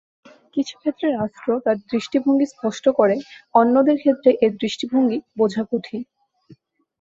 কিছু 0.55 0.73
ক্ষেত্রে 0.79 1.07
রাষ্ট্র 1.11 1.47
তার 1.65 1.77
দৃষ্টিভঙ্গি 1.91 2.45
স্পষ্ট 2.53 2.85
করে; 2.99 3.15
অন্যদের 3.55 3.97
ক্ষেত্রে, 3.99 4.29
এর 4.43 4.51
দৃষ্টিভঙ্গি 4.61 5.17
বোঝা 5.39 5.63
কঠিন। 5.69 6.01